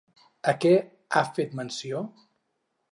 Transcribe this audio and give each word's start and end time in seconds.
A 0.51 0.53
què 0.63 0.71
ha 1.19 1.23
fet 1.37 1.55
menció? 1.61 2.05